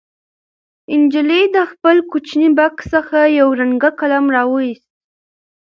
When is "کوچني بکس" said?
2.11-2.85